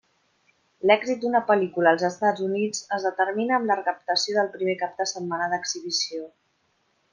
L'èxit 0.91 1.19
d'una 1.25 1.41
pel·lícula 1.51 1.91
als 1.97 2.05
Estats 2.09 2.45
Units 2.47 2.81
es 2.97 3.05
determina 3.09 3.57
amb 3.59 3.71
la 3.73 3.77
recaptació 3.81 4.41
del 4.41 4.51
primer 4.57 4.77
cap 4.83 4.99
de 5.03 5.11
setmana 5.15 5.53
d'exhibició. 5.55 6.27